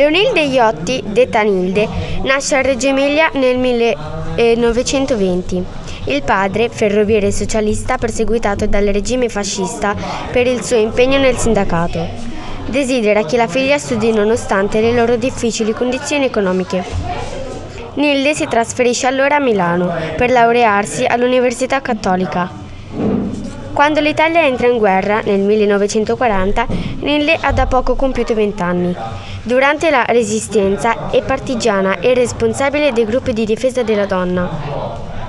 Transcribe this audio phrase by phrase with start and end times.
[0.00, 1.86] Leonilde Iotti, detta Nilde,
[2.22, 5.62] nasce a Reggio Emilia nel 1920.
[6.04, 9.94] Il padre, ferroviere socialista perseguitato dal regime fascista
[10.32, 12.02] per il suo impegno nel sindacato,
[12.70, 16.82] desidera che la figlia studi nonostante le loro difficili condizioni economiche.
[17.96, 22.59] Nilde si trasferisce allora a Milano per laurearsi all'Università Cattolica.
[23.72, 26.66] Quando l'Italia entra in guerra, nel 1940,
[27.00, 28.94] Nilde ha da poco compiuto 20 anni.
[29.42, 34.48] Durante la Resistenza è partigiana e responsabile dei gruppi di difesa della donna.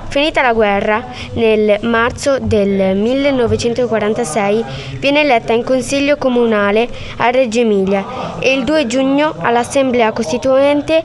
[0.08, 4.64] Finita la guerra, nel marzo del 1946
[4.98, 6.86] viene eletta in consiglio comunale
[7.16, 8.04] a Reggio Emilia
[8.38, 11.02] e il 2 giugno all'Assemblea Costituente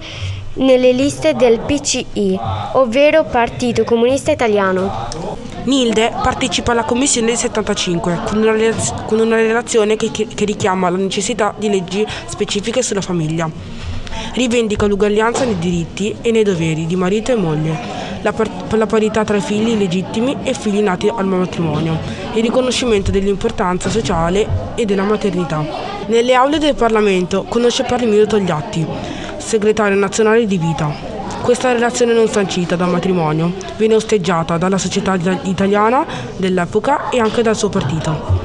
[0.55, 2.37] nelle liste del PCI,
[2.73, 5.45] ovvero Partito Comunista Italiano.
[5.67, 8.53] Nilde partecipa alla Commissione del 75 con una,
[9.05, 13.49] con una relazione che, che richiama la necessità di leggi specifiche sulla famiglia.
[14.35, 17.77] Rivendica l'uguaglianza nei diritti e nei doveri di marito e moglie,
[18.21, 21.99] la, par- la parità tra figli legittimi e figli nati al matrimonio,
[22.33, 25.65] il riconoscimento dell'importanza sociale e della maternità.
[26.05, 28.87] Nelle aule del Parlamento conosce Parmino Togliatti,
[29.35, 31.16] segretario nazionale di Vita.
[31.41, 37.55] Questa relazione non sancita da matrimonio viene osteggiata dalla società italiana dell'epoca e anche dal
[37.55, 38.36] suo partito.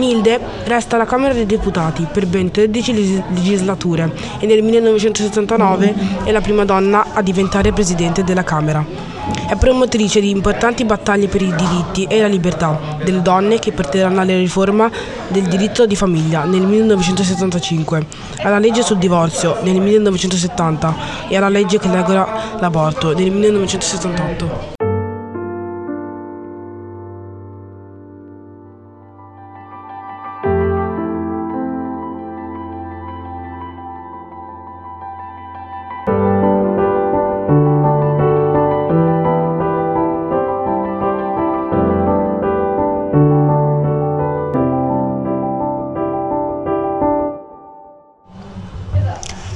[0.00, 6.40] Nilde resta alla Camera dei Deputati per ben 13 legislature e nel 1979 è la
[6.40, 8.82] prima donna a diventare presidente della Camera.
[9.46, 14.20] È promotrice di importanti battaglie per i diritti e la libertà delle donne che porteranno
[14.20, 14.90] alla riforma
[15.28, 18.06] del diritto di famiglia nel 1975,
[18.38, 20.94] alla legge sul divorzio nel 1970
[21.28, 24.79] e alla legge che regola l'aborto nel 1978.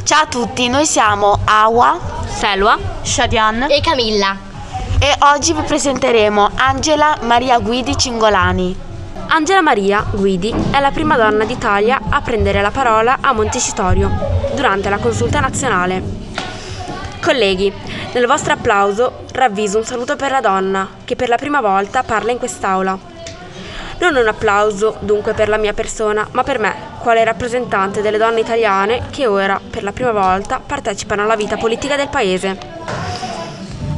[0.04, 4.36] Ciao a tutti, noi siamo Awa, Selva, Shadian e Camilla.
[4.98, 8.76] e oggi vi presenteremo Angela Maria Guidi Cingolani.
[9.28, 14.10] Angela Maria Guidi è la prima donna d'Italia a prendere la parola a Montecitorio
[14.54, 16.02] durante la consulta nazionale.
[17.22, 17.72] Colleghi,
[18.12, 22.30] nel vostro applauso ravviso un saluto per la donna che per la prima volta parla
[22.30, 23.13] in quest'aula.
[23.98, 28.40] Non un applauso dunque per la mia persona, ma per me, quale rappresentante delle donne
[28.40, 32.58] italiane che ora, per la prima volta, partecipano alla vita politica del paese.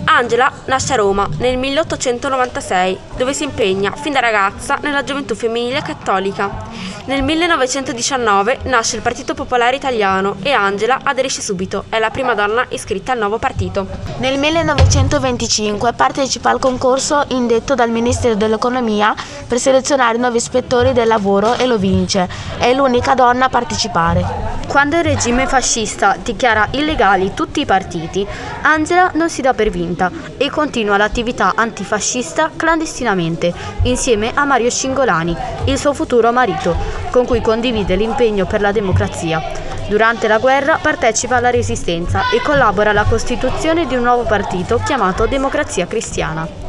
[0.05, 5.83] Angela nasce a Roma nel 1896, dove si impegna fin da ragazza nella gioventù femminile
[5.83, 6.96] cattolica.
[7.07, 12.67] Nel 1919 nasce il Partito Popolare Italiano e Angela aderisce subito, è la prima donna
[12.71, 13.87] iscritta al nuovo partito.
[14.19, 19.15] Nel 1925 partecipa al concorso indetto dal Ministero dell'Economia
[19.47, 22.29] per selezionare nuovi ispettori del lavoro e lo vince.
[22.59, 24.46] È l'unica donna a partecipare.
[24.77, 28.27] Quando il regime fascista dichiara illegali tutti i partiti,
[28.61, 33.55] Angela non si dà per vinta e continua l'attività antifascista clandestinamente,
[33.85, 36.77] insieme a Mario Scingolani, il suo futuro marito,
[37.11, 39.43] con cui condivide l'impegno per la democrazia.
[39.89, 45.25] Durante la guerra partecipa alla resistenza e collabora alla costituzione di un nuovo partito chiamato
[45.25, 46.66] Democrazia Cristiana.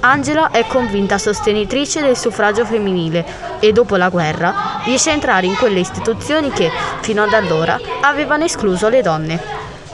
[0.00, 3.24] Angela è convinta sostenitrice del suffragio femminile
[3.58, 6.70] e dopo la guerra riesce a entrare in quelle istituzioni che,
[7.00, 9.40] fino ad allora, avevano escluso le donne.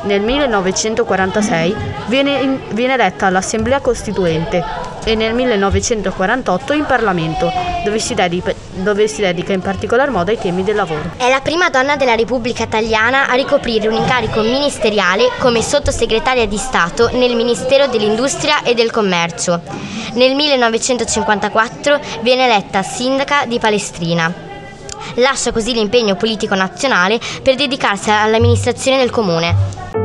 [0.02, 1.74] Nel 1946
[2.08, 4.62] viene, in- viene eletta all'Assemblea Costituente
[5.04, 7.52] e nel 1948 in Parlamento,
[7.84, 11.12] dove si, dedica, dove si dedica in particolar modo ai temi del lavoro.
[11.16, 16.56] È la prima donna della Repubblica Italiana a ricoprire un incarico ministeriale come sottosegretaria di
[16.56, 19.60] Stato nel Ministero dell'Industria e del Commercio.
[20.14, 24.32] Nel 1954 viene eletta sindaca di Palestrina.
[25.16, 30.03] Lascia così l'impegno politico nazionale per dedicarsi all'amministrazione del comune.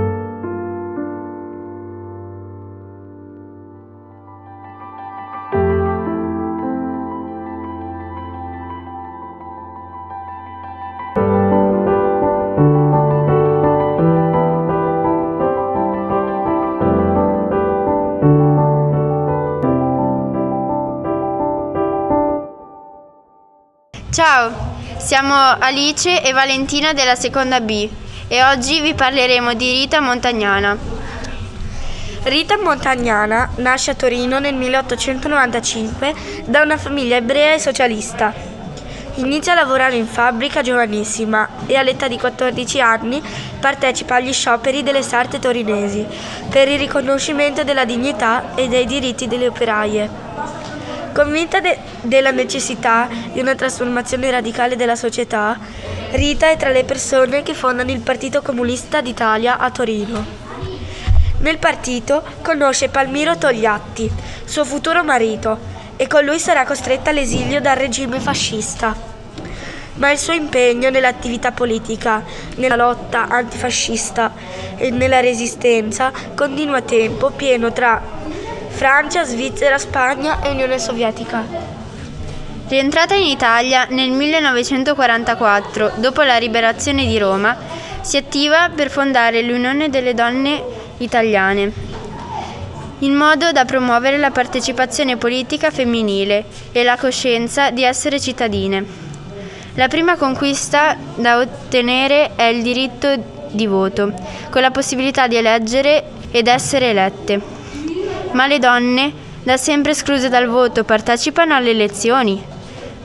[24.11, 24.51] Ciao,
[24.97, 27.87] siamo Alice e Valentina della seconda B
[28.27, 30.75] e oggi vi parleremo di Rita Montagnana.
[32.23, 36.15] Rita Montagnana nasce a Torino nel 1895
[36.45, 38.33] da una famiglia ebrea e socialista.
[39.15, 43.21] Inizia a lavorare in fabbrica giovanissima e all'età di 14 anni
[43.59, 46.03] partecipa agli scioperi delle sarte torinesi
[46.49, 50.09] per il riconoscimento della dignità e dei diritti delle operaie.
[51.13, 55.57] Convinta de- della necessità di una trasformazione radicale della società,
[56.11, 60.25] Rita è tra le persone che fondano il Partito Comunista d'Italia a Torino.
[61.39, 64.11] Nel partito conosce Palmiro Togliatti,
[64.43, 65.57] suo futuro marito,
[65.95, 68.95] e con lui sarà costretta all'esilio dal regime fascista.
[69.95, 72.23] Ma il suo impegno nell'attività politica,
[72.55, 74.33] nella lotta antifascista
[74.77, 78.01] e nella resistenza continua a tempo pieno tra
[78.79, 81.43] Francia, Svizzera, Spagna e Unione Sovietica.
[82.69, 87.57] Rientrata in Italia nel 1944, dopo la liberazione di Roma,
[87.99, 90.63] si attiva per fondare l'Unione delle Donne
[90.99, 91.69] Italiane,
[92.99, 98.85] in modo da promuovere la partecipazione politica femminile e la coscienza di essere cittadine.
[99.73, 103.13] La prima conquista da ottenere è il diritto
[103.49, 104.13] di voto,
[104.49, 107.58] con la possibilità di eleggere ed essere elette.
[108.31, 109.11] Ma le donne,
[109.43, 112.41] da sempre escluse dal voto, partecipano alle elezioni.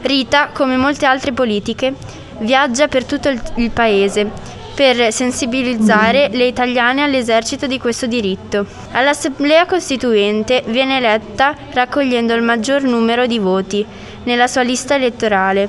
[0.03, 1.95] Rita, come molte altre politiche,
[2.39, 8.67] viaggia per tutto il, il paese per sensibilizzare le italiane all'esercito di questo diritto.
[8.93, 13.87] All'Assemblea Costituente viene eletta raccogliendo il maggior numero di voti
[14.25, 15.69] nella sua lista elettorale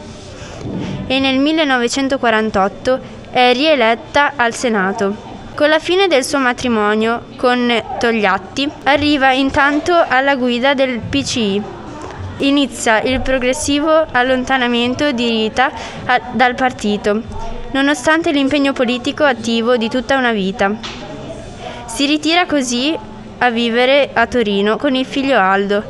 [1.07, 2.99] e nel 1948
[3.29, 5.33] è rieletta al Senato.
[5.55, 11.61] Con la fine del suo matrimonio con Togliatti arriva intanto alla guida del PCI.
[12.39, 15.71] Inizia il progressivo allontanamento di Rita
[16.33, 17.21] dal partito,
[17.71, 20.75] nonostante l'impegno politico attivo di tutta una vita.
[21.85, 22.93] Si ritira così
[23.37, 25.81] a vivere a Torino con il figlio Aldo,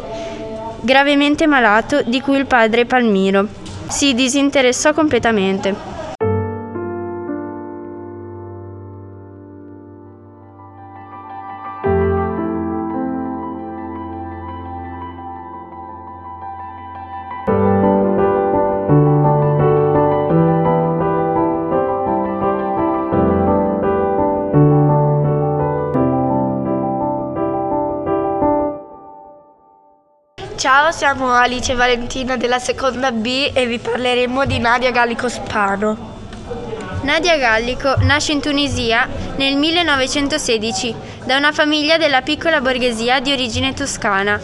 [0.82, 3.48] gravemente malato di cui il padre Palmiro
[3.88, 5.95] si disinteressò completamente.
[30.66, 36.16] Ciao, siamo Alice Valentina della seconda B e vi parleremo di Nadia Gallico Spano.
[37.04, 43.76] Nadia Gallico nasce in Tunisia nel 1916 da una famiglia della piccola borghesia di origine
[43.76, 44.42] toscana.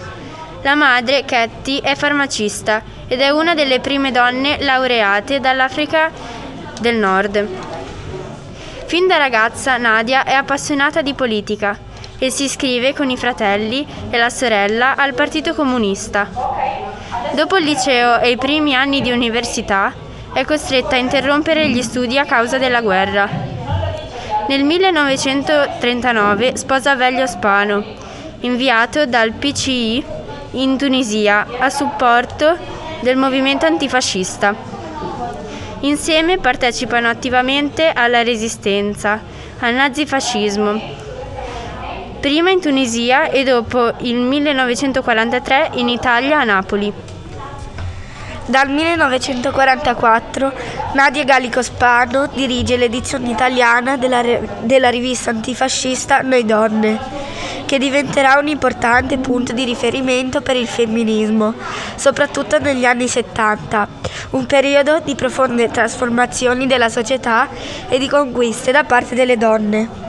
[0.61, 6.11] La madre, Ketty, è farmacista ed è una delle prime donne laureate dall'Africa
[6.79, 7.47] del Nord.
[8.85, 11.89] Fin da ragazza Nadia è appassionata di politica
[12.23, 16.29] e si iscrive con i fratelli e la sorella al Partito Comunista.
[17.33, 19.91] Dopo il liceo e i primi anni di università
[20.31, 23.27] è costretta a interrompere gli studi a causa della guerra.
[24.47, 27.83] Nel 1939 sposa Veglio Spano,
[28.41, 30.05] inviato dal PCI
[30.51, 32.55] in Tunisia a supporto
[32.99, 34.53] del movimento antifascista.
[35.79, 39.19] Insieme partecipano attivamente alla resistenza
[39.57, 41.00] al nazifascismo
[42.21, 46.93] prima in Tunisia e dopo il 1943 in Italia a Napoli.
[48.45, 50.53] Dal 1944
[50.93, 54.21] Nadia Gallico Spano dirige l'edizione italiana della,
[54.61, 56.99] della, rivista antifascista Noi Donne,
[57.65, 61.55] che diventerà un importante punto di riferimento per il femminismo,
[61.95, 63.87] soprattutto negli anni 70,
[64.31, 67.49] un periodo di profonde trasformazioni della società
[67.89, 70.00] e di conquiste da parte delle donne.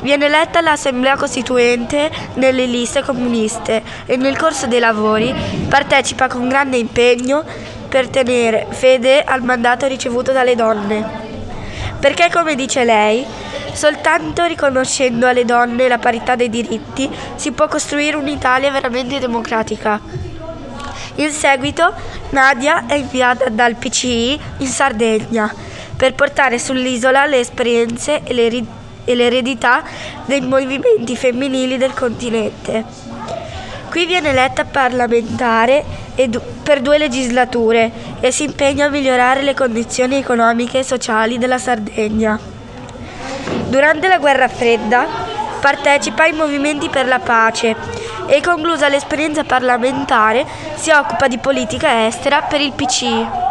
[0.00, 5.34] Viene eletta all'Assemblea Costituente nelle liste comuniste e nel corso dei lavori
[5.68, 7.44] partecipa con grande impegno
[7.88, 11.26] per tenere fede al mandato ricevuto dalle donne.
[11.98, 13.26] Perché, come dice lei,
[13.72, 20.00] soltanto riconoscendo alle donne la parità dei diritti si può costruire un'Italia veramente democratica.
[21.16, 21.92] In seguito
[22.30, 25.52] Nadia è inviata dal PCI in Sardegna
[25.96, 28.77] per portare sull'isola le esperienze e le ricerche
[29.08, 29.82] e l'eredità
[30.26, 32.84] dei movimenti femminili del continente.
[33.88, 35.82] Qui viene eletta parlamentare
[36.62, 42.38] per due legislature e si impegna a migliorare le condizioni economiche e sociali della Sardegna.
[43.68, 45.06] Durante la guerra fredda
[45.58, 47.74] partecipa ai movimenti per la pace
[48.26, 53.47] e conclusa l'esperienza parlamentare si occupa di politica estera per il PCI.